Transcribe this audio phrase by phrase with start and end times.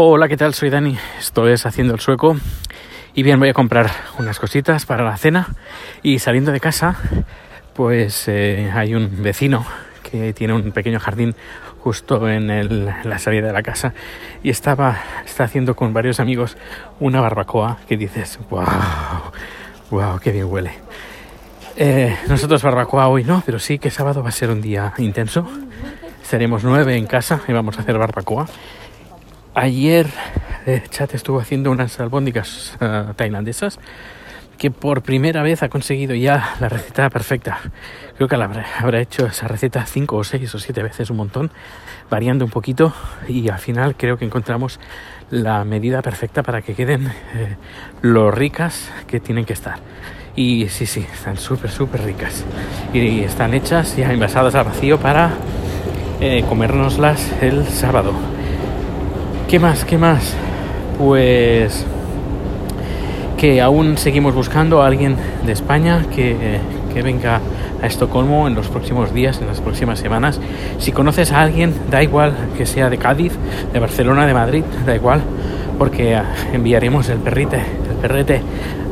[0.00, 0.54] Hola, ¿qué tal?
[0.54, 2.36] Soy Dani, estoy haciendo el sueco.
[3.14, 5.48] Y bien voy a comprar unas cositas para la cena.
[6.04, 6.96] Y saliendo de casa
[7.74, 9.66] pues eh, hay un vecino
[10.08, 11.34] que tiene un pequeño jardín
[11.80, 13.92] justo en, la salida de la casa.
[14.44, 16.56] Y estaba está haciendo con varios amigos
[17.00, 18.62] una barbacoa que dices wow
[19.90, 20.74] wow qué bien huele
[21.76, 25.44] eh, nosotros barbacoa hoy no pero sí que sábado va a ser un día intenso.
[26.22, 28.46] Seremos nueve en casa y vamos a hacer barbacoa
[29.60, 30.06] Ayer
[30.66, 33.80] eh, Chat estuvo haciendo unas albóndigas uh, tailandesas
[34.56, 37.58] que por primera vez ha conseguido ya la receta perfecta.
[38.16, 41.50] Creo que habrá, hecho esa receta cinco o seis o siete veces, un montón,
[42.08, 42.92] variando un poquito
[43.26, 44.78] y al final creo que encontramos
[45.30, 47.56] la medida perfecta para que queden eh,
[48.02, 49.80] lo ricas que tienen que estar.
[50.36, 52.44] Y sí, sí, están súper, súper ricas.
[52.92, 55.32] Y están hechas ya envasadas al vacío para
[56.20, 58.37] eh, comérnoslas el sábado.
[59.48, 59.86] ¿Qué más?
[59.86, 60.34] ¿Qué más?
[60.98, 61.86] Pues
[63.38, 66.60] que aún seguimos buscando a alguien de España que,
[66.92, 67.40] que, venga
[67.80, 70.38] a Estocolmo en los próximos días, en las próximas semanas.
[70.78, 73.32] Si conoces a alguien, da igual que sea de Cádiz,
[73.72, 75.22] de Barcelona, de Madrid, da igual,
[75.78, 76.20] porque
[76.52, 78.42] enviaremos el perrite, el perrete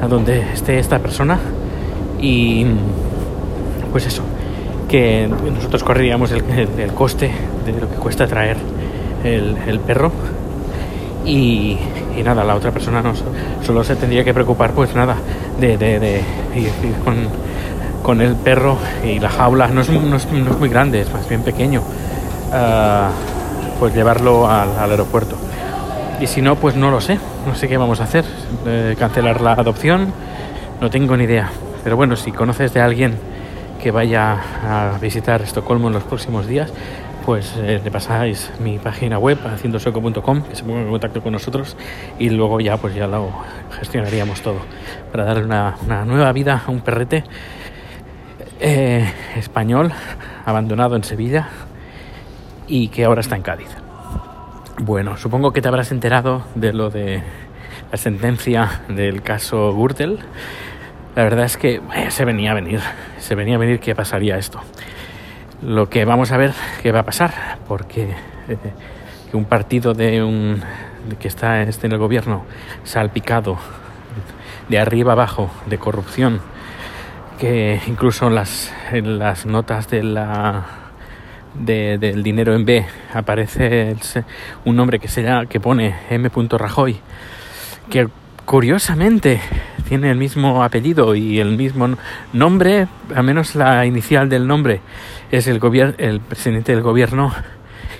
[0.00, 1.38] a donde esté esta persona
[2.18, 2.64] y
[3.92, 4.22] pues eso,
[4.88, 6.42] que nosotros correríamos el,
[6.94, 7.30] coste
[7.66, 8.56] de lo que cuesta traer
[9.22, 10.12] el perro
[11.26, 11.78] y,
[12.24, 13.12] nada, la otra persona no
[13.64, 15.16] solo se tendría que preocupar, pues nada,
[15.60, 16.22] de,
[16.54, 16.70] ir,
[18.02, 23.78] con, el perro y la jaula, no es, muy grande, es más bien pequeño, uh,
[23.80, 25.36] pues llevarlo al, al, aeropuerto.
[26.20, 28.24] Y si no, pues no lo sé, no sé qué vamos a hacer,
[28.64, 30.12] eh, cancelar la adopción,
[30.80, 31.50] no tengo ni idea.
[31.84, 33.18] Pero bueno, si conoces de alguien
[33.82, 36.72] que vaya a visitar Estocolmo en los próximos días,
[37.26, 41.76] pues eh, le pasáis mi página web haciendosoco.com que se ponga en contacto con nosotros
[42.20, 43.32] y luego ya pues ya lo
[43.80, 44.60] gestionaríamos todo
[45.10, 47.24] para darle una, una nueva vida a un perrete
[48.60, 49.92] eh, español
[50.44, 51.48] abandonado en Sevilla
[52.68, 53.70] y que ahora está en Cádiz.
[54.78, 57.24] Bueno, supongo que te habrás enterado de lo de
[57.90, 60.20] la sentencia del caso Gürtel.
[61.16, 62.80] La verdad es que eh, se venía a venir,
[63.18, 64.60] se venía a venir que pasaría esto
[65.62, 66.52] lo que vamos a ver
[66.82, 68.14] qué va a pasar, porque
[68.48, 68.56] eh,
[69.32, 70.62] un partido de un
[71.20, 72.44] que está este en el gobierno
[72.84, 73.58] salpicado
[74.68, 76.40] de arriba abajo de corrupción,
[77.38, 80.64] que incluso las, en las notas de la
[81.54, 82.84] de, del dinero en B
[83.14, 83.96] aparece
[84.64, 86.30] un nombre que se que pone M.
[86.50, 87.00] Rajoy,
[87.88, 88.08] que
[88.44, 89.40] curiosamente
[89.88, 91.88] tiene el mismo apellido y el mismo
[92.32, 94.80] nombre, al menos la inicial del nombre
[95.30, 95.60] es el,
[95.98, 97.32] el presidente del gobierno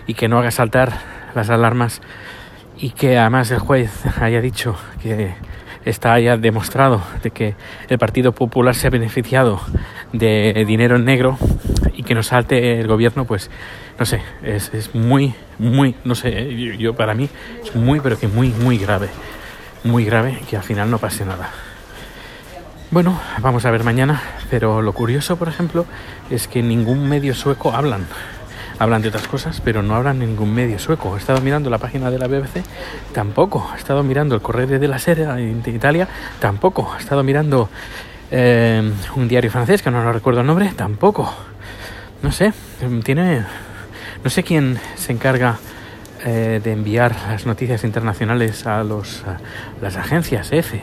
[0.06, 0.92] y que no haga saltar
[1.34, 2.00] las alarmas
[2.78, 5.34] y que además el juez haya dicho que
[5.84, 7.54] está haya demostrado de que
[7.88, 9.60] el Partido Popular se ha beneficiado
[10.12, 11.38] de dinero negro
[11.94, 13.50] y que no salte el gobierno, pues
[13.98, 17.28] no sé, es, es muy, muy, no sé, yo, yo para mí
[17.62, 19.08] es muy, pero que muy, muy grave,
[19.84, 21.50] muy grave que al final no pase nada.
[22.92, 25.86] Bueno, vamos a ver mañana, pero lo curioso, por ejemplo,
[26.30, 28.06] es que ningún medio sueco hablan.
[28.78, 31.16] Hablan de otras cosas, pero no hablan ningún medio sueco.
[31.16, 32.62] He estado mirando la página de la BBC,
[33.12, 33.68] tampoco.
[33.74, 36.06] He estado mirando el Correo de la Sera de Italia,
[36.38, 36.94] tampoco.
[36.96, 37.68] He estado mirando
[38.30, 41.34] eh, un diario francés, que no lo recuerdo el nombre, tampoco.
[42.22, 42.52] No sé,
[43.02, 43.44] tiene...
[44.22, 45.58] No sé quién se encarga
[46.24, 49.38] eh, de enviar las noticias internacionales a, los, a
[49.82, 50.80] las agencias F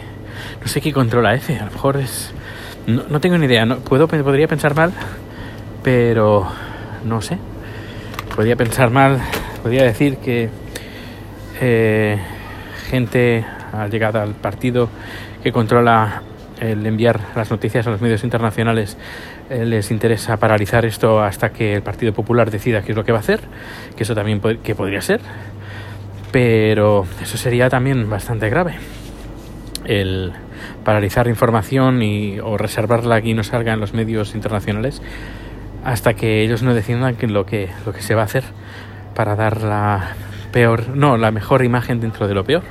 [0.62, 2.34] no sé qué controla F, a lo mejor es...
[2.88, 4.92] No, tengo ni idea, no, puedo, podría pensar mal,
[5.84, 6.48] pero
[7.06, 7.38] no sé.
[8.36, 9.22] Podría pensar mal,
[9.62, 10.50] podría decir que
[11.62, 12.20] eh,
[12.90, 13.46] gente
[13.90, 14.90] llegada al partido
[15.42, 16.24] que controla
[16.60, 18.98] el enviar las noticias a los medios internacionales
[19.50, 23.12] eh, les interesa paralizar esto hasta que el Partido Popular decida qué es lo que
[23.12, 23.42] va a hacer,
[23.96, 25.20] que eso también que podría ser,
[26.32, 28.76] pero eso sería también bastante grave.
[29.86, 30.34] El,
[30.84, 35.02] paralizar información y, o reservarla aquí no salga en los medios internacionales
[35.84, 38.44] hasta que ellos no decidan que lo que lo que se va a hacer
[39.16, 40.16] para dar la
[40.52, 42.64] peor no la mejor imagen dentro de lo peor.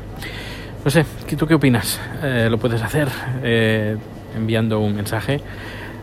[0.85, 1.05] No sé
[1.37, 3.09] tú qué opinas eh, lo puedes hacer
[3.43, 3.97] eh,
[4.37, 5.41] enviando un mensaje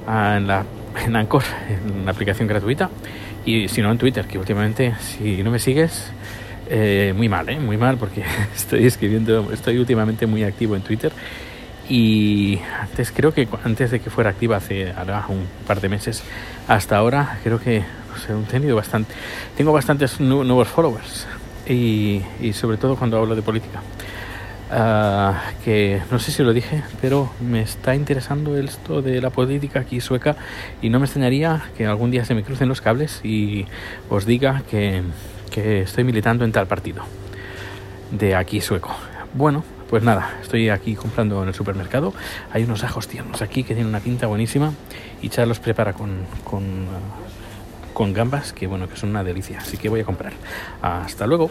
[0.08, 0.66] a, en la
[1.06, 2.90] en Anchor en una aplicación gratuita
[3.46, 6.12] y si no en Twitter que últimamente si no me sigues
[6.70, 7.60] eh, muy mal, ¿eh?
[7.60, 8.24] muy mal porque
[8.56, 11.12] estoy escribiendo, estoy últimamente muy activo en Twitter
[11.90, 16.24] y antes creo que antes de que fuera activa hace ahora un par de meses
[16.68, 19.14] hasta ahora creo que no sé, he tenido bastante
[19.58, 21.26] tengo bastantes nu nuevos followers
[21.68, 23.82] y, y sobre todo cuando hablo de política.
[24.72, 29.80] Ah, que no sé si lo dije, pero me está interesando esto de la política
[29.80, 30.36] aquí sueca
[30.80, 33.66] y no me extrañaría que algún día se me crucen los cables y
[34.10, 35.02] os diga que,
[35.60, 37.04] estoy militando en tal partido
[38.12, 38.96] de aquí sueco.
[39.34, 42.14] Bueno, pues nada, estoy aquí comprando en el supermercado.
[42.52, 44.74] Hay unos ajos tiernos aquí que tienen una pinta buenísima
[45.22, 49.60] y Charles los prepara con, con, ah, con gambas que bueno, que son una delicia.
[49.60, 50.34] Así que voy a comprar.
[50.82, 51.50] Hasta luego.